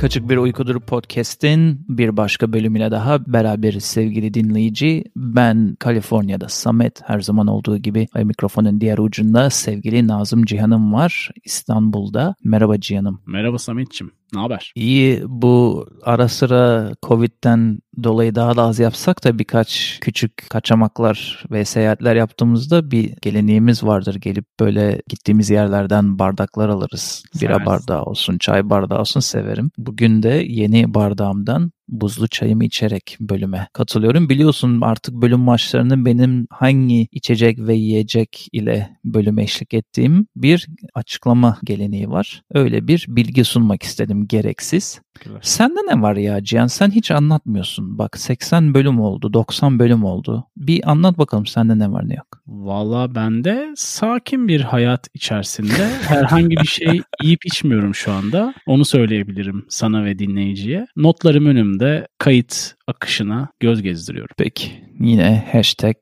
[0.00, 5.04] Kaçık Bir Uykudur podcast'in bir başka bölümüne daha beraberiz sevgili dinleyici.
[5.16, 12.34] Ben Kaliforniya'da Samet her zaman olduğu gibi mikrofonun diğer ucunda sevgili Nazım Cihan'ım var İstanbul'da.
[12.44, 13.22] Merhaba Cihan'ım.
[13.26, 14.19] Merhaba Samet'ciğim.
[14.34, 14.72] Ne haber?
[14.74, 21.64] İyi bu ara sıra Covid'den dolayı daha da az yapsak da birkaç küçük kaçamaklar ve
[21.64, 24.14] seyahatler yaptığımızda bir geleneğimiz vardır.
[24.14, 27.22] Gelip böyle gittiğimiz yerlerden bardaklar alırız.
[27.34, 27.66] Bira Seversin.
[27.66, 29.70] bardağı olsun, çay bardağı olsun severim.
[29.78, 34.28] Bugün de yeni bardağımdan buzlu çayımı içerek bölüme katılıyorum.
[34.28, 41.58] Biliyorsun artık bölüm maçlarını benim hangi içecek ve yiyecek ile bölüme eşlik ettiğim bir açıklama
[41.64, 42.42] geleneği var.
[42.54, 45.00] Öyle bir bilgi sunmak istedim gereksiz.
[45.42, 46.66] Sende ne var ya Cihan?
[46.66, 47.98] Sen hiç anlatmıyorsun.
[47.98, 50.46] Bak 80 bölüm oldu, 90 bölüm oldu.
[50.56, 52.42] Bir anlat bakalım sende ne var ne yok.
[52.46, 58.54] Valla ben de sakin bir hayat içerisinde herhangi bir şey yiyip içmiyorum şu anda.
[58.66, 60.86] Onu söyleyebilirim sana ve dinleyiciye.
[60.96, 64.34] Notlarım önümde kayıt akışına göz gezdiriyorum.
[64.38, 65.96] Peki yine hashtag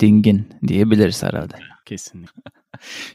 [0.00, 1.54] dingin diyebiliriz herhalde.
[1.86, 2.61] Kesinlikle.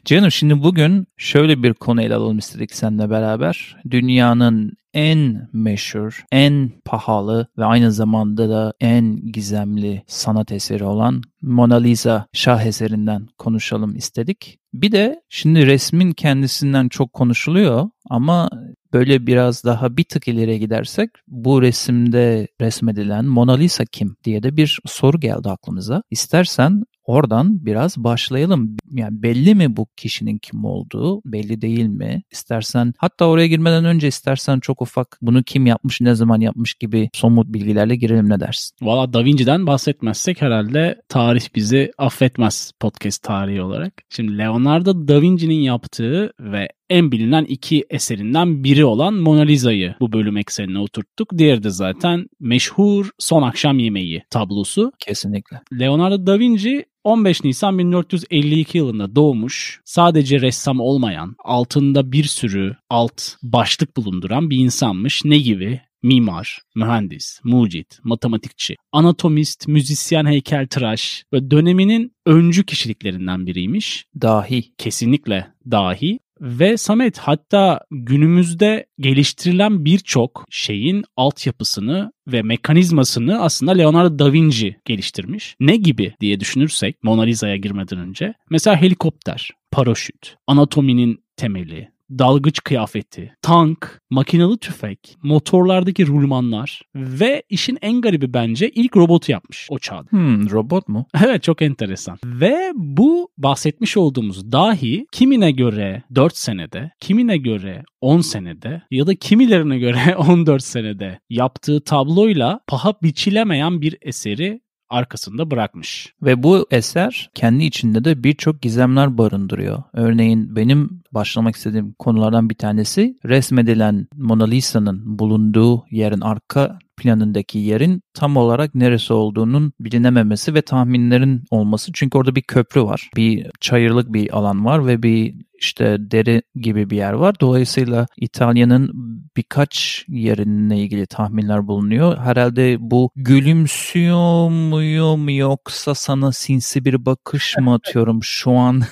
[0.04, 3.76] Canım şimdi bugün şöyle bir konu ele alalım istedik seninle beraber.
[3.90, 11.76] Dünyanın en meşhur, en pahalı ve aynı zamanda da en gizemli sanat eseri olan Mona
[11.76, 14.58] Lisa şaheserinden konuşalım istedik.
[14.74, 18.50] Bir de şimdi resmin kendisinden çok konuşuluyor ama
[18.92, 24.56] böyle biraz daha bir tık ileriye gidersek bu resimde resmedilen Mona Lisa kim diye de
[24.56, 26.02] bir soru geldi aklımıza.
[26.10, 28.76] İstersen Oradan biraz başlayalım.
[28.90, 32.22] Yani belli mi bu kişinin kim olduğu, belli değil mi?
[32.30, 37.10] İstersen hatta oraya girmeden önce istersen çok ufak bunu kim yapmış, ne zaman yapmış gibi
[37.14, 38.76] somut bilgilerle girelim ne dersin?
[38.82, 43.92] Valla Da Vinci'den bahsetmezsek herhalde tarih bizi affetmez podcast tarihi olarak.
[44.10, 50.12] Şimdi Leonardo Da Vinci'nin yaptığı ve en bilinen iki eserinden biri olan Mona Lisa'yı bu
[50.12, 51.38] bölüm eksenine oturttuk.
[51.38, 54.92] Diğeri de zaten meşhur Son Akşam Yemeği tablosu.
[54.98, 55.60] Kesinlikle.
[55.80, 63.22] Leonardo da Vinci 15 Nisan 1452 yılında doğmuş, sadece ressam olmayan, altında bir sürü alt
[63.42, 65.24] başlık bulunduran bir insanmış.
[65.24, 65.80] Ne gibi?
[66.02, 74.04] Mimar, mühendis, mucit, matematikçi, anatomist, müzisyen, heykeltıraş ve döneminin öncü kişiliklerinden biriymiş.
[74.20, 74.76] Dahi.
[74.78, 76.18] Kesinlikle dahi.
[76.40, 85.56] Ve Samet hatta günümüzde geliştirilen birçok şeyin altyapısını ve mekanizmasını aslında Leonardo da Vinci geliştirmiş.
[85.60, 93.32] Ne gibi diye düşünürsek Mona Lisa'ya girmeden önce mesela helikopter, paraşüt, anatominin temeli, dalgıç kıyafeti,
[93.42, 100.10] tank, makinalı tüfek, motorlardaki rulmanlar ve işin en garibi bence ilk robotu yapmış o çağda.
[100.10, 101.06] Hmm, robot mu?
[101.26, 102.18] Evet çok enteresan.
[102.24, 109.14] Ve bu bahsetmiş olduğumuz dahi kimine göre 4 senede, kimine göre 10 senede ya da
[109.14, 114.60] kimilerine göre 14 senede yaptığı tabloyla paha biçilemeyen bir eseri
[114.90, 116.14] arkasında bırakmış.
[116.22, 119.82] Ve bu eser kendi içinde de birçok gizemler barındırıyor.
[119.92, 128.02] Örneğin benim başlamak istediğim konulardan bir tanesi resmedilen Mona Lisa'nın bulunduğu yerin arka planındaki yerin
[128.14, 131.92] tam olarak neresi olduğunun bilinememesi ve tahminlerin olması.
[131.94, 133.10] Çünkü orada bir köprü var.
[133.16, 137.34] Bir çayırlık bir alan var ve bir işte dere gibi bir yer var.
[137.40, 138.90] Dolayısıyla İtalya'nın
[139.38, 142.18] birkaç yerinle ilgili tahminler bulunuyor.
[142.18, 148.82] Herhalde bu gülümsüyor muyum yoksa sana sinsi bir bakış mı atıyorum şu an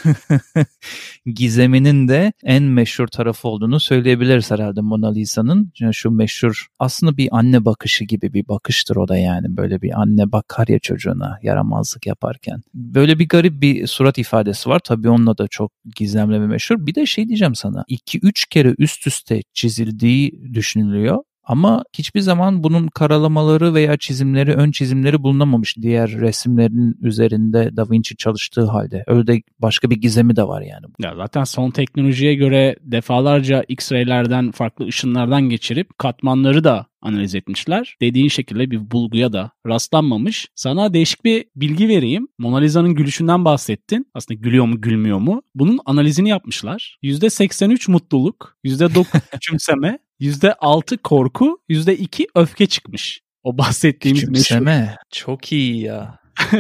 [1.27, 5.73] gizeminin de en meşhur tarafı olduğunu söyleyebiliriz herhalde Mona Lisa'nın.
[5.81, 9.57] Yani şu meşhur aslında bir anne bakışı gibi bir bakıştır o da yani.
[9.57, 12.63] Böyle bir anne bakar ya çocuğuna yaramazlık yaparken.
[12.75, 14.79] Böyle bir garip bir surat ifadesi var.
[14.79, 16.87] Tabii onunla da çok gizemli ve meşhur.
[16.87, 17.85] Bir de şey diyeceğim sana.
[17.89, 21.19] 2-3 kere üst üste çizildiği düşünülüyor.
[21.47, 28.17] Ama hiçbir zaman bunun karalamaları veya çizimleri, ön çizimleri bulunamamış diğer resimlerin üzerinde Da Vinci
[28.17, 29.05] çalıştığı halde.
[29.07, 30.87] Öyle de başka bir gizemi de var yani.
[30.99, 37.97] Ya zaten son teknolojiye göre defalarca X-ray'lerden farklı ışınlardan geçirip katmanları da analiz etmişler.
[38.01, 40.49] Dediğin şekilde bir bulguya da rastlanmamış.
[40.55, 42.29] Sana değişik bir bilgi vereyim.
[42.39, 44.07] Mona Lisa'nın gülüşünden bahsettin.
[44.15, 45.43] Aslında gülüyor mu gülmüyor mu?
[45.55, 46.99] Bunun analizini yapmışlar.
[47.03, 53.21] %83 mutluluk, %9 küçümseme, %6 korku, %2 öfke çıkmış.
[53.43, 54.35] O bahsettiğimiz meşhur.
[54.35, 54.97] Küçümseme.
[55.11, 56.19] Çok iyi ya.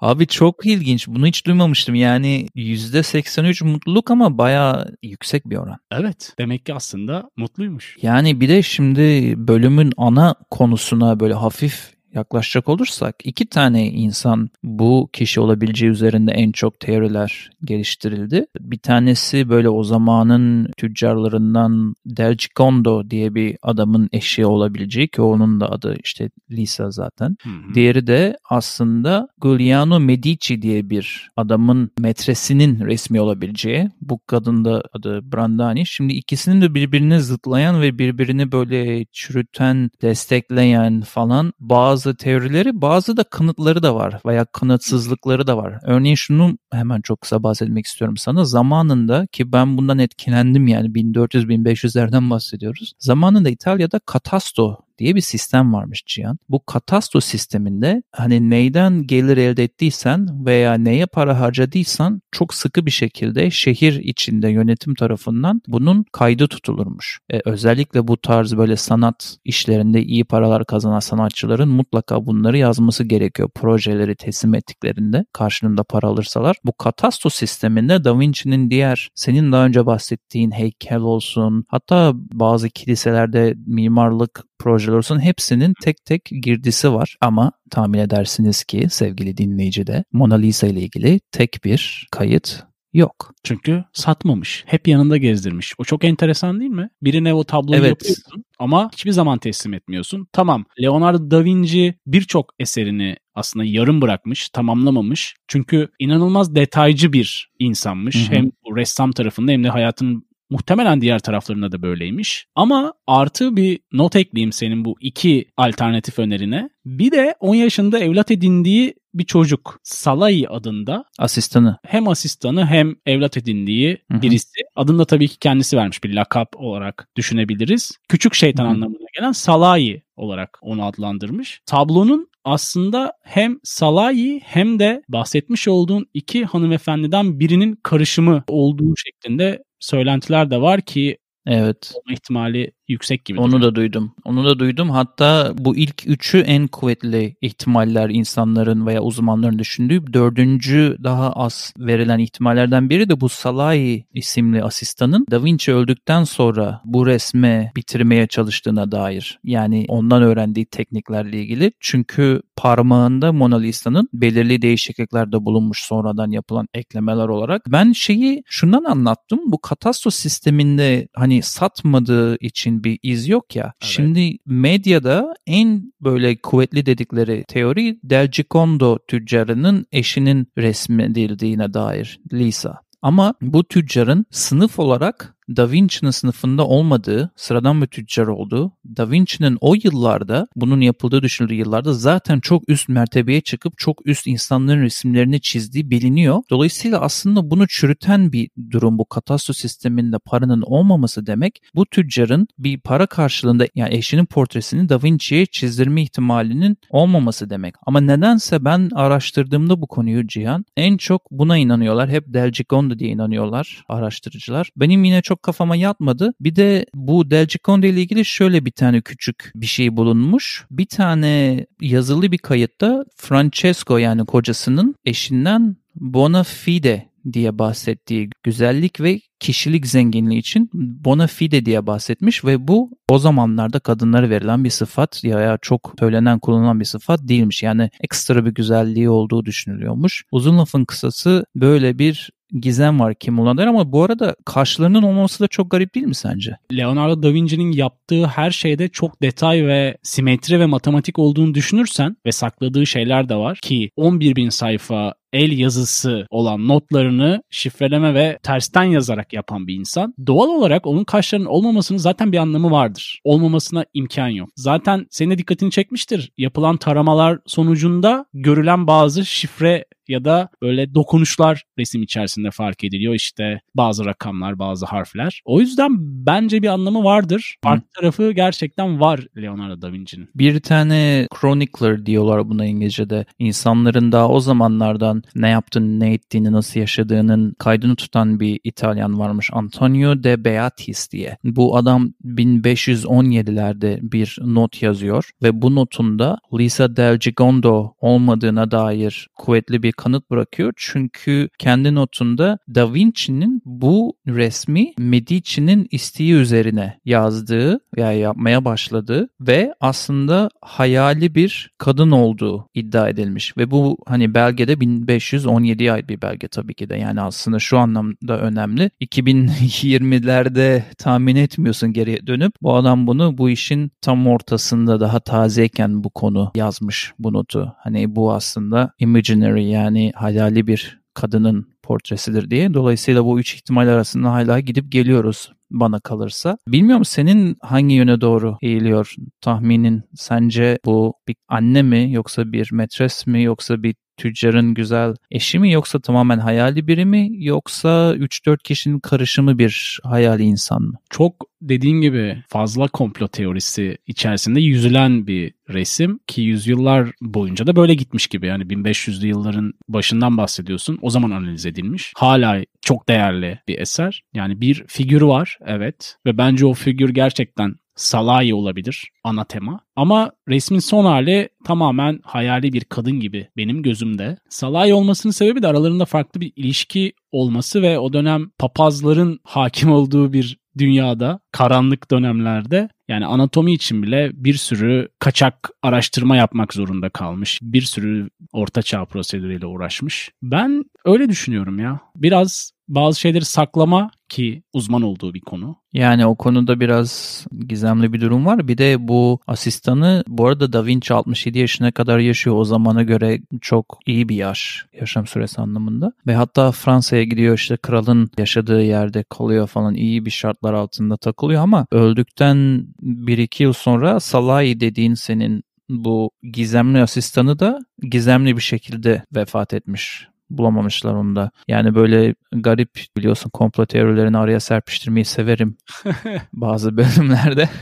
[0.00, 1.08] Abi çok ilginç.
[1.08, 1.94] Bunu hiç duymamıştım.
[1.94, 5.78] Yani %83 mutluluk ama bayağı yüksek bir oran.
[5.90, 6.34] Evet.
[6.38, 7.96] Demek ki aslında mutluymuş.
[8.02, 15.08] Yani bir de şimdi bölümün ana konusuna böyle hafif yaklaşacak olursak iki tane insan bu
[15.12, 18.46] kişi olabileceği üzerinde en çok teoriler geliştirildi.
[18.60, 25.60] Bir tanesi böyle o zamanın tüccarlarından Del Giocondo diye bir adamın eşi olabileceği ki onun
[25.60, 27.36] da adı işte Lisa zaten.
[27.42, 27.74] Hı hı.
[27.74, 33.90] Diğeri de aslında Giuliano Medici diye bir adamın metresinin resmi olabileceği.
[34.00, 35.86] Bu kadın da adı Brandani.
[35.86, 43.24] Şimdi ikisinin de birbirini zıtlayan ve birbirini böyle çürüten, destekleyen falan bazı teorileri bazı da
[43.24, 45.78] kanıtları da var veya kanıtsızlıkları da var.
[45.82, 48.44] Örneğin şunu hemen çok kısa bahsetmek istiyorum sana.
[48.44, 52.92] Zamanında ki ben bundan etkilendim yani 1400-1500'lerden bahsediyoruz.
[52.98, 56.38] Zamanında İtalya'da katasto diye bir sistem varmış Cihan.
[56.48, 62.90] Bu katasto sisteminde hani neyden gelir elde ettiysen veya neye para harcadıysan çok sıkı bir
[62.90, 67.18] şekilde şehir içinde yönetim tarafından bunun kaydı tutulurmuş.
[67.32, 73.48] E, özellikle bu tarz böyle sanat işlerinde iyi paralar kazanan sanatçıların mutlaka bunları yazması gerekiyor.
[73.54, 76.56] Projeleri teslim ettiklerinde karşılığında para alırsalar.
[76.64, 83.54] Bu katasto sisteminde Da Vinci'nin diğer senin daha önce bahsettiğin heykel olsun hatta bazı kiliselerde
[83.66, 87.16] mimarlık projeler olsun hepsinin tek tek girdisi var.
[87.20, 93.34] Ama tahmin edersiniz ki sevgili dinleyici de Mona Lisa ile ilgili tek bir kayıt yok.
[93.44, 94.64] Çünkü satmamış.
[94.66, 95.74] Hep yanında gezdirmiş.
[95.78, 96.88] O çok enteresan değil mi?
[97.02, 97.90] Birine o tabloyu evet.
[97.90, 100.26] yapıyorsun ama hiçbir zaman teslim etmiyorsun.
[100.32, 105.34] Tamam Leonardo da Vinci birçok eserini aslında yarım bırakmış, tamamlamamış.
[105.48, 108.28] Çünkü inanılmaz detaycı bir insanmış.
[108.28, 108.36] Hı hı.
[108.36, 112.46] Hem ressam tarafında hem de hayatın Muhtemelen diğer taraflarında da böyleymiş.
[112.54, 116.70] Ama artı bir not ekleyeyim senin bu iki alternatif önerine.
[116.88, 121.04] Bir de 10 yaşında evlat edindiği bir çocuk Salai adında.
[121.18, 121.78] Asistanı.
[121.86, 124.22] Hem asistanı hem evlat edindiği Hı-hı.
[124.22, 124.60] birisi.
[124.76, 127.92] Adını da tabii ki kendisi vermiş bir lakap olarak düşünebiliriz.
[128.08, 128.72] Küçük şeytan Hı-hı.
[128.72, 131.62] anlamına gelen Salai olarak onu adlandırmış.
[131.66, 140.50] Tablonun aslında hem Salai hem de bahsetmiş olduğun iki hanımefendiden birinin karışımı olduğu şeklinde söylentiler
[140.50, 141.18] de var ki
[141.48, 141.92] Evet.
[141.94, 143.40] Olma ihtimali yüksek gibi.
[143.40, 144.12] Onu da duydum.
[144.24, 144.90] Onu da duydum.
[144.90, 150.12] Hatta bu ilk üçü en kuvvetli ihtimaller insanların veya uzmanların düşündüğü.
[150.12, 156.80] Dördüncü daha az verilen ihtimallerden biri de bu Salai isimli asistanın Da Vinci öldükten sonra
[156.84, 159.38] bu resme bitirmeye çalıştığına dair.
[159.44, 161.72] Yani ondan öğrendiği tekniklerle ilgili.
[161.80, 167.62] Çünkü parmağında Mona Lisa'nın belirli değişikliklerde bulunmuş sonradan yapılan eklemeler olarak.
[167.68, 169.40] Ben şeyi şundan anlattım.
[169.46, 173.64] Bu katasto sisteminde hani satmadığı için bir iz yok ya.
[173.64, 173.74] Evet.
[173.92, 182.78] Şimdi medyada en böyle kuvvetli dedikleri teori Del Giocondo tüccarının eşinin resmedildiğine dair Lisa.
[183.02, 189.58] Ama bu tüccarın sınıf olarak Da Vinci'nin sınıfında olmadığı, sıradan bir tüccar olduğu, Da Vinci'nin
[189.60, 195.40] o yıllarda, bunun yapıldığı düşünüldüğü yıllarda zaten çok üst mertebeye çıkıp çok üst insanların resimlerini
[195.40, 196.42] çizdiği biliniyor.
[196.50, 201.62] Dolayısıyla aslında bunu çürüten bir durum bu katasto sisteminde paranın olmaması demek.
[201.74, 207.74] Bu tüccarın bir para karşılığında yani eşinin portresini Da Vinci'ye çizdirme ihtimalinin olmaması demek.
[207.86, 212.10] Ama nedense ben araştırdığımda bu konuyu Cihan en çok buna inanıyorlar.
[212.10, 214.70] Hep Del Giocondo diye inanıyorlar araştırıcılar.
[214.76, 216.32] Benim yine çok çok kafama yatmadı.
[216.40, 220.66] Bir de bu Del Giocondo ile ilgili şöyle bir tane küçük bir şey bulunmuş.
[220.70, 229.20] Bir tane yazılı bir kayıtta Francesco yani kocasının eşinden bona fide diye bahsettiği güzellik ve
[229.40, 235.24] kişilik zenginliği için bona fide diye bahsetmiş ve bu o zamanlarda kadınlara verilen bir sıfat
[235.24, 237.62] ya çok söylenen kullanılan bir sıfat değilmiş.
[237.62, 240.24] Yani ekstra bir güzelliği olduğu düşünülüyormuş.
[240.32, 242.30] Uzun lafın kısası böyle bir
[242.60, 246.56] gizem var kim olanlar ama bu arada kaşlarının olmaması da çok garip değil mi sence?
[246.72, 252.32] Leonardo da Vinci'nin yaptığı her şeyde çok detay ve simetri ve matematik olduğunu düşünürsen ve
[252.32, 258.82] sakladığı şeyler de var ki 11 bin sayfa el yazısı olan notlarını şifreleme ve tersten
[258.82, 260.14] yazarak yapan bir insan.
[260.26, 263.20] Doğal olarak onun kaşlarının olmamasının zaten bir anlamı vardır.
[263.24, 264.48] Olmamasına imkan yok.
[264.56, 266.32] Zaten senin dikkatini çekmiştir.
[266.36, 273.14] Yapılan taramalar sonucunda görülen bazı şifre ya da böyle dokunuşlar resim içerisinde fark ediliyor.
[273.14, 275.42] İşte bazı rakamlar, bazı harfler.
[275.44, 277.56] O yüzden bence bir anlamı vardır.
[277.62, 278.00] Farklı Hı.
[278.00, 280.28] tarafı gerçekten var Leonardo da Vinci'nin.
[280.34, 283.24] Bir tane chronicler diyorlar buna İngilizce'de.
[283.38, 289.18] İnsanların daha o zamanlardan zaman ne yaptığını, ne ettiğini, nasıl yaşadığının kaydını tutan bir İtalyan
[289.18, 289.50] varmış.
[289.52, 291.36] Antonio de Beatis diye.
[291.44, 299.82] Bu adam 1517'lerde bir not yazıyor ve bu notunda Lisa del Gigondo olmadığına dair kuvvetli
[299.82, 300.72] bir kanıt bırakıyor.
[300.76, 309.74] Çünkü kendi notunda Da Vinci'nin bu resmi Medici'nin isteği üzerine yazdığı veya yapmaya başladığı ve
[309.80, 316.48] aslında hayali bir kadın olduğu iddia edilmiş ve bu hani belgede 1517'ye ait bir belge
[316.48, 318.90] tabii ki de yani aslında şu anlamda önemli.
[319.00, 326.10] 2020'lerde tahmin etmiyorsun geriye dönüp bu adam bunu bu işin tam ortasında daha tazeyken bu
[326.10, 327.74] konu yazmış bu notu.
[327.78, 332.74] Hani bu aslında imaginary yani hayali bir kadının portresidir diye.
[332.74, 336.58] Dolayısıyla bu üç ihtimal arasında hala gidip geliyoruz bana kalırsa.
[336.68, 340.02] Bilmiyorum senin hangi yöne doğru eğiliyor tahminin?
[340.14, 345.72] Sence bu bir anne mi yoksa bir metres mi yoksa bir tüccarın güzel eşi mi
[345.72, 350.94] yoksa tamamen hayali biri mi yoksa 3-4 kişinin karışımı bir hayali insan mı?
[351.10, 357.94] Çok dediğin gibi fazla komplo teorisi içerisinde yüzülen bir resim ki yüzyıllar boyunca da böyle
[357.94, 358.46] gitmiş gibi.
[358.46, 360.98] Yani 1500'lü yılların başından bahsediyorsun.
[361.02, 362.12] O zaman analiz edilmiş.
[362.16, 364.24] Hala çok değerli bir eser.
[364.34, 369.80] Yani bir figür var evet ve bence o figür gerçekten Salahi olabilir ana tema.
[369.96, 374.38] Ama resmin son hali tamamen hayali bir kadın gibi benim gözümde.
[374.48, 380.32] Salahi olmasının sebebi de aralarında farklı bir ilişki olması ve o dönem papazların hakim olduğu
[380.32, 387.58] bir dünyada, karanlık dönemlerde yani anatomi için bile bir sürü kaçak araştırma yapmak zorunda kalmış.
[387.62, 390.30] Bir sürü ortaçağ prosedürüyle uğraşmış.
[390.42, 392.00] Ben öyle düşünüyorum ya.
[392.16, 395.76] Biraz bazı şeyleri saklama ki uzman olduğu bir konu.
[395.92, 398.68] Yani o konuda biraz gizemli bir durum var.
[398.68, 402.56] Bir de bu asistanı bu arada Da Vinci 67 yaşına kadar yaşıyor.
[402.56, 406.12] O zamana göre çok iyi bir yaş yaşam süresi anlamında.
[406.26, 411.62] Ve hatta Fransa'ya gidiyor işte kralın yaşadığı yerde kalıyor falan iyi bir şartlar altında takılıyor
[411.62, 419.22] ama öldükten 1-2 yıl sonra Salahi dediğin senin bu gizemli asistanı da gizemli bir şekilde
[419.34, 421.50] vefat etmiş bulamamışlar onu da.
[421.68, 425.76] Yani böyle garip biliyorsun komplo teorilerini araya serpiştirmeyi severim
[426.52, 427.68] bazı bölümlerde.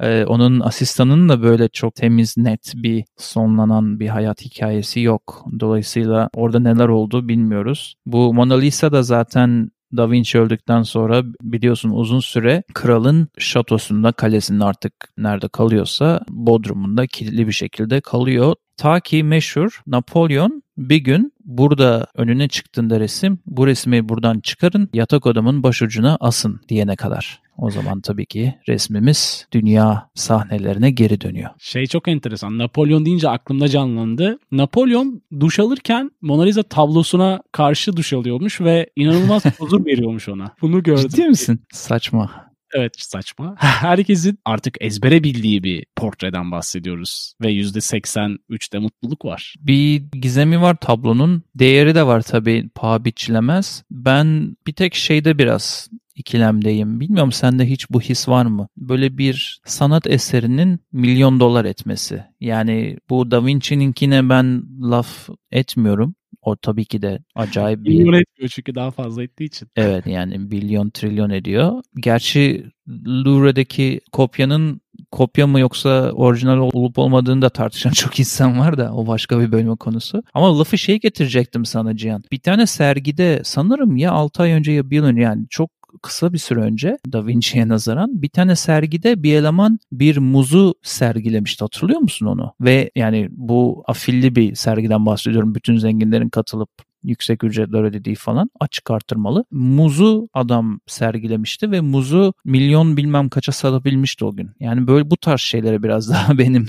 [0.00, 5.46] Ee, onun asistanının da böyle çok temiz, net bir sonlanan bir hayat hikayesi yok.
[5.60, 7.94] Dolayısıyla orada neler oldu bilmiyoruz.
[8.06, 14.64] Bu Mona Lisa da zaten Da Vinci öldükten sonra biliyorsun uzun süre kralın şatosunda, kalesinde
[14.64, 18.54] artık nerede kalıyorsa Bodrum'unda kilitli bir şekilde kalıyor.
[18.78, 25.26] Ta ki meşhur Napolyon bir gün burada önüne çıktığında resim bu resmi buradan çıkarın yatak
[25.26, 27.42] odamın başucuna asın diyene kadar.
[27.56, 31.50] O zaman tabii ki resmimiz dünya sahnelerine geri dönüyor.
[31.58, 32.58] Şey çok enteresan.
[32.58, 34.38] Napolyon deyince aklımda canlandı.
[34.52, 40.54] Napolyon duş alırken Mona Lisa tablosuna karşı duş alıyormuş ve inanılmaz huzur veriyormuş ona.
[40.62, 41.08] Bunu gördüm.
[41.08, 41.60] Ciddi misin?
[41.72, 42.47] Saçma.
[42.74, 43.54] Evet saçma.
[43.58, 47.32] Herkesin artık ezbere bildiği bir portreden bahsediyoruz.
[47.42, 49.54] Ve %83'te mutluluk var.
[49.60, 51.42] Bir gizemi var tablonun.
[51.54, 53.82] Değeri de var tabii paha biçilemez.
[53.90, 57.00] Ben bir tek şeyde biraz ikilemdeyim.
[57.00, 58.68] Bilmiyorum sende hiç bu his var mı?
[58.76, 62.24] Böyle bir sanat eserinin milyon dolar etmesi.
[62.40, 66.14] Yani bu Da Vinci'ninkine ben laf etmiyorum.
[66.42, 67.90] O tabii ki de acayip bir...
[67.90, 69.68] Milyon etmiyor çünkü daha fazla ettiği için.
[69.76, 71.82] Evet yani milyon trilyon ediyor.
[71.96, 72.66] Gerçi
[73.06, 74.80] Louvre'deki kopyanın
[75.10, 79.52] kopya mı yoksa orijinal olup olmadığını da tartışan çok insan var da o başka bir
[79.52, 80.22] bölüm konusu.
[80.34, 82.24] Ama lafı şey getirecektim sana Cihan.
[82.32, 85.70] Bir tane sergide sanırım ya 6 ay önce ya bir yıl önce yani çok
[86.02, 91.64] kısa bir süre önce Da Vinci'ye nazaran bir tane sergide bir eleman bir muzu sergilemişti.
[91.64, 92.54] Hatırlıyor musun onu?
[92.60, 95.54] Ve yani bu afilli bir sergiden bahsediyorum.
[95.54, 96.70] Bütün zenginlerin katılıp
[97.02, 99.44] yüksek ücretler ödediği falan açık artırmalı.
[99.50, 104.50] Muzu adam sergilemişti ve muzu milyon bilmem kaça satabilmişti o gün.
[104.60, 106.66] Yani böyle bu tarz şeylere biraz daha benim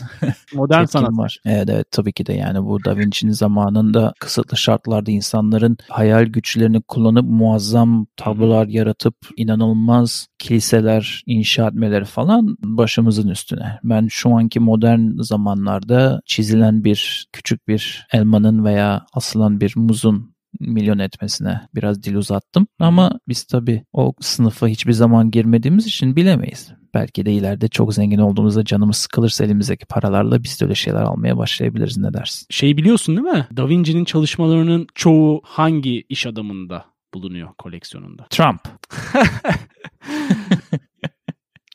[0.53, 1.39] modern sanat var.
[1.45, 6.81] Evet evet tabii ki de yani bu Da Vinci'nin zamanında kısıtlı şartlarda insanların hayal güçlerini
[6.81, 13.79] kullanıp muazzam tablolar yaratıp inanılmaz kiliseler inşa etmeleri falan başımızın üstüne.
[13.83, 20.28] Ben şu anki modern zamanlarda çizilen bir küçük bir elmanın veya asılan bir muzun
[20.59, 22.67] milyon etmesine biraz dil uzattım.
[22.79, 26.71] Ama biz tabii o sınıfa hiçbir zaman girmediğimiz için bilemeyiz.
[26.93, 31.37] Belki de ileride çok zengin olduğumuzda canımız sıkılırsa elimizdeki paralarla biz de öyle şeyler almaya
[31.37, 32.47] başlayabiliriz ne dersin?
[32.49, 33.47] Şey biliyorsun değil mi?
[33.57, 38.25] Da Vinci'nin çalışmalarının çoğu hangi iş adamında bulunuyor koleksiyonunda?
[38.29, 38.61] Trump.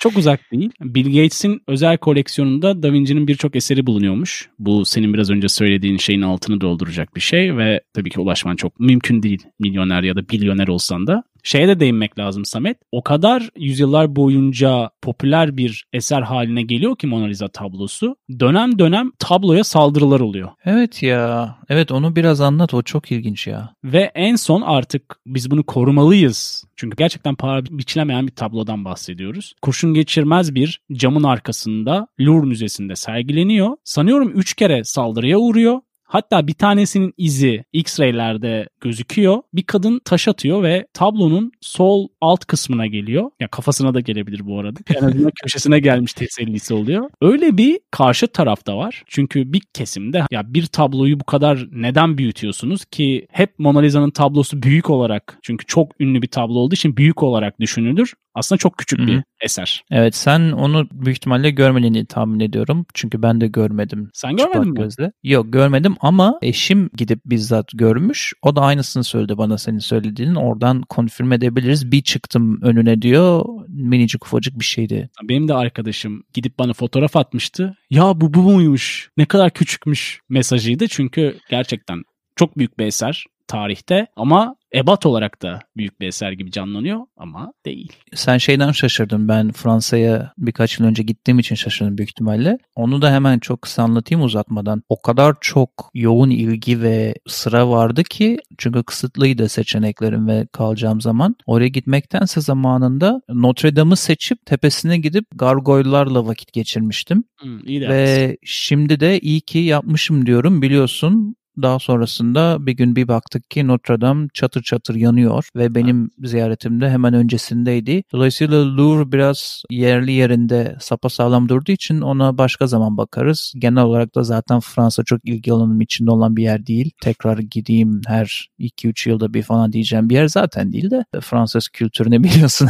[0.05, 0.71] Çok uzak değil.
[0.81, 4.49] Bill Gates'in özel koleksiyonunda Da Vinci'nin birçok eseri bulunuyormuş.
[4.59, 8.81] Bu senin biraz önce söylediğin şeyin altını dolduracak bir şey ve tabii ki ulaşman çok
[8.81, 11.23] mümkün değil milyoner ya da milyoner olsan da.
[11.45, 12.79] Şeye de değinmek lazım Samet.
[12.93, 18.17] O kadar yüzyıllar boyunca popüler bir eser haline geliyor ki Mona Lisa tablosu.
[18.41, 20.49] Dönem dönem tabloya saldırılar oluyor.
[20.65, 21.57] Evet ya.
[21.69, 22.75] Evet onu biraz anlat.
[22.75, 23.75] O çok ilginç ya.
[23.85, 26.65] Ve en son artık biz bunu korumalıyız.
[26.77, 29.55] Çünkü gerçekten para biçilemeyen bir tablodan bahsediyoruz.
[29.63, 33.77] Kurşun geçirmez bir camın arkasında Louvre Müzesi'nde sergileniyor.
[33.85, 35.81] Sanıyorum 3 kere saldırıya uğruyor
[36.15, 39.43] Hatta bir tanesinin izi X-ray'lerde gözüküyor.
[39.55, 43.31] Bir kadın taş atıyor ve tablonun sol alt kısmına geliyor.
[43.41, 44.81] Ya kafasına da gelebilir bu arada.
[44.95, 47.11] En azından köşesine gelmiş tesellisi oluyor.
[47.23, 49.03] Öyle bir karşı tarafta var.
[49.07, 54.63] Çünkü bir kesimde ya bir tabloyu bu kadar neden büyütüyorsunuz ki hep Mona Lisa'nın tablosu
[54.63, 58.15] büyük olarak çünkü çok ünlü bir tablo olduğu için büyük olarak düşünülür.
[58.35, 59.07] Aslında çok küçük Hı-hı.
[59.07, 59.85] bir eser.
[59.91, 62.87] Evet sen onu büyük ihtimalle görmediğini tahmin ediyorum.
[62.95, 64.11] Çünkü ben de görmedim.
[64.15, 64.75] Sen görmedin mi?
[64.75, 65.13] Gözle.
[65.23, 68.33] Yok görmedim ama eşim gidip bizzat görmüş.
[68.43, 70.35] O da aynısını söyledi bana senin söylediğinin.
[70.35, 71.93] Oradan konfirm edebiliriz.
[71.93, 73.45] Bir çıktım önüne diyor.
[73.69, 75.11] Minicik ufacık bir şeydi.
[75.23, 77.77] Benim de arkadaşım gidip bana fotoğraf atmıştı.
[77.91, 79.11] Ya bu bu muymuş?
[79.17, 80.89] Ne kadar küçükmüş mesajıydı.
[80.89, 82.03] Çünkü gerçekten
[82.37, 87.53] çok büyük bir eser tarihte ama ebat olarak da büyük bir eser gibi canlanıyor ama
[87.67, 87.93] değil.
[88.15, 89.29] Sen şeyden şaşırdın.
[89.29, 92.59] Ben Fransa'ya birkaç yıl önce gittiğim için şaşırdım büyük ihtimalle.
[92.77, 94.83] Onu da hemen çok kısa anlatayım uzatmadan.
[94.89, 101.37] O kadar çok yoğun ilgi ve sıra vardı ki çünkü kısıtlıydı seçeneklerim ve kalacağım zaman.
[101.47, 107.25] Oraya gitmektense zamanında Notre Dame'ı seçip tepesine gidip gargoylarla vakit geçirmiştim.
[107.41, 110.63] Hmm, iyi ve şimdi de iyi ki yapmışım diyorum.
[110.63, 116.11] Biliyorsun daha sonrasında bir gün bir baktık ki Notre Dame çatır çatır yanıyor ve benim
[116.19, 118.03] ziyaretimde hemen öncesindeydi.
[118.13, 123.53] Dolayısıyla Louvre biraz yerli yerinde sapasağlam durduğu için ona başka zaman bakarız.
[123.59, 126.91] Genel olarak da zaten Fransa çok ilgi alanım içinde olan bir yer değil.
[127.03, 132.25] Tekrar gideyim her 2-3 yılda bir falan diyeceğim bir yer zaten değil de Fransız kültürünü
[132.25, 132.69] biliyorsun.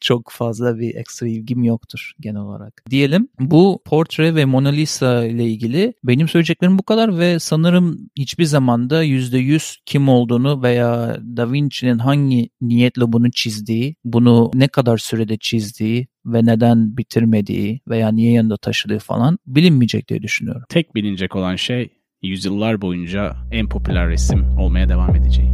[0.00, 2.82] çok fazla bir ekstra ilgim yoktur genel olarak.
[2.90, 8.10] Diyelim bu portre ve Mona Lisa ile ilgili benim söyleyeceklerim bu kadar ve sanırım sanırım
[8.18, 14.98] hiçbir zamanda %100 kim olduğunu veya Da Vinci'nin hangi niyetle bunu çizdiği, bunu ne kadar
[14.98, 20.62] sürede çizdiği ve neden bitirmediği veya niye yanında taşıdığı falan bilinmeyecek diye düşünüyorum.
[20.68, 21.88] Tek bilinecek olan şey
[22.22, 25.50] yüzyıllar boyunca en popüler resim olmaya devam edeceği.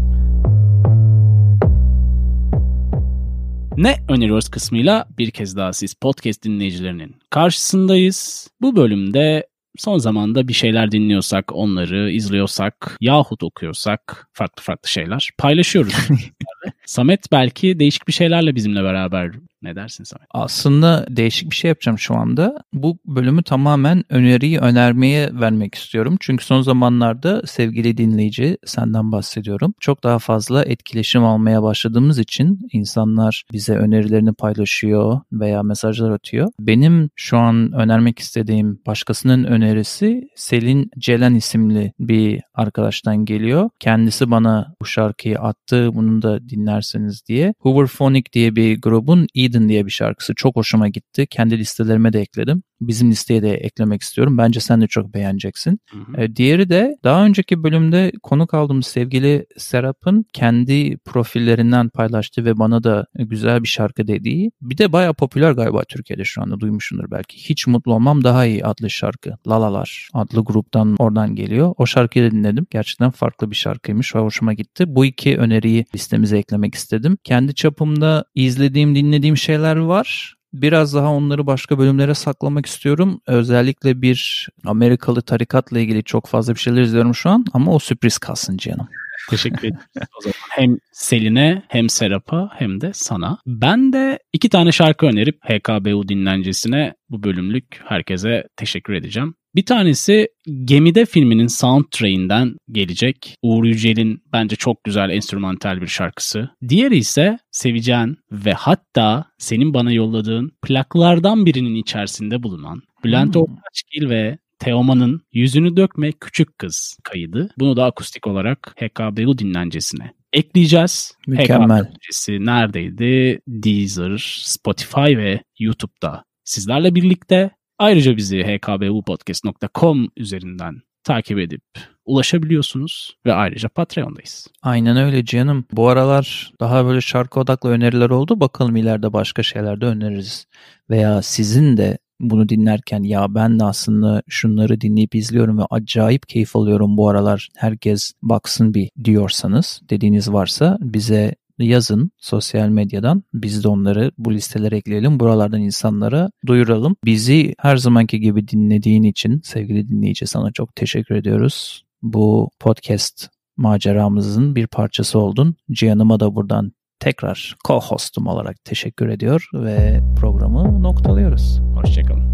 [3.76, 8.48] Ne öneriyoruz kısmıyla bir kez daha siz podcast dinleyicilerinin karşısındayız.
[8.60, 9.46] Bu bölümde
[9.78, 15.94] son zamanda bir şeyler dinliyorsak, onları izliyorsak yahut okuyorsak farklı farklı şeyler paylaşıyoruz.
[16.86, 19.30] Samet belki değişik bir şeylerle bizimle beraber
[19.62, 20.28] ne dersin Samet?
[20.30, 22.62] Aslında değişik bir şey yapacağım şu anda.
[22.72, 26.16] Bu bölümü tamamen öneriyi önermeye vermek istiyorum.
[26.20, 29.74] Çünkü son zamanlarda sevgili dinleyici senden bahsediyorum.
[29.80, 36.48] Çok daha fazla etkileşim almaya başladığımız için insanlar bize önerilerini paylaşıyor veya mesajlar atıyor.
[36.60, 43.70] Benim şu an önermek istediğim başkasının önerisi Selin Celen isimli bir arkadaştan geliyor.
[43.80, 45.94] Kendisi bana bu şarkıyı attı.
[45.94, 47.54] Bunu da dinlerseniz diye.
[47.58, 51.26] Hooverphonic diye bir grubun Eden diye bir şarkısı çok hoşuma gitti.
[51.30, 54.38] Kendi listelerime de ekledim bizim listeye de eklemek istiyorum.
[54.38, 55.78] Bence sen de çok beğeneceksin.
[55.90, 56.22] Hı hı.
[56.22, 62.84] E, diğeri de daha önceki bölümde konuk aldığımız sevgili Serap'ın kendi profillerinden paylaştığı ve bana
[62.84, 64.50] da güzel bir şarkı dediği.
[64.60, 67.36] Bir de baya popüler galiba Türkiye'de şu anda duymuşsundur belki.
[67.36, 69.30] Hiç Mutlu Olmam Daha iyi adlı şarkı.
[69.48, 71.74] Lalalar adlı gruptan oradan geliyor.
[71.76, 72.66] O şarkıyı dinledim.
[72.70, 74.84] Gerçekten farklı bir şarkıymış ve hoşuma gitti.
[74.88, 77.18] Bu iki öneriyi listemize eklemek istedim.
[77.24, 80.34] Kendi çapımda izlediğim, dinlediğim şeyler var.
[80.52, 83.20] Biraz daha onları başka bölümlere saklamak istiyorum.
[83.26, 88.18] Özellikle bir Amerikalı tarikatla ilgili çok fazla bir şeyler izliyorum şu an ama o sürpriz
[88.18, 88.88] kalsın canım.
[89.30, 89.78] Teşekkür ederim.
[90.18, 93.38] o zaman hem Selin'e hem Serap'a hem de sana.
[93.46, 99.34] Ben de iki tane şarkı önerip HKBU dinlencesine bu bölümlük herkese teşekkür edeceğim.
[99.54, 100.28] Bir tanesi
[100.64, 103.36] Gemide filminin soundtrack'inden gelecek.
[103.42, 106.50] Uğur Yücel'in bence çok güzel enstrümantal bir şarkısı.
[106.68, 113.42] Diğeri ise seveceğin ve hatta senin bana yolladığın plaklardan birinin içerisinde bulunan Bülent hmm.
[113.42, 117.50] Ortaçgil ve Teoman'ın Yüzünü Dökme Küçük Kız kaydı.
[117.58, 121.12] Bunu da akustik olarak HKBU dinlencesine ekleyeceğiz.
[121.26, 121.84] Mükemmel.
[121.84, 123.40] HKBU neredeydi?
[123.48, 127.50] Deezer, Spotify ve YouTube'da sizlerle birlikte.
[127.82, 131.62] Ayrıca bizi hkbupodcast.com üzerinden takip edip
[132.04, 134.48] ulaşabiliyorsunuz ve ayrıca Patreon'dayız.
[134.62, 135.64] Aynen öyle canım.
[135.72, 138.40] Bu aralar daha böyle şarkı odaklı öneriler oldu.
[138.40, 140.46] Bakalım ileride başka şeyler de öneririz.
[140.90, 146.56] Veya sizin de bunu dinlerken ya ben de aslında şunları dinleyip izliyorum ve acayip keyif
[146.56, 153.22] alıyorum bu aralar herkes baksın bir diyorsanız dediğiniz varsa bize yazın sosyal medyadan.
[153.34, 155.20] Biz de onları bu listelere ekleyelim.
[155.20, 156.96] Buralardan insanlara duyuralım.
[157.04, 161.84] Bizi her zamanki gibi dinlediğin için sevgili dinleyici sana çok teşekkür ediyoruz.
[162.02, 165.56] Bu podcast maceramızın bir parçası oldun.
[165.72, 171.60] Cihan'ıma da buradan tekrar co-hostum olarak teşekkür ediyor ve programı noktalıyoruz.
[171.74, 172.31] Hoşçakalın.